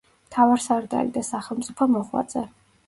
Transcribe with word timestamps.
მთავარსარდალი 0.29 1.13
და 1.19 1.25
სახელმწიფო 1.31 1.91
მოღვაწე. 1.99 2.49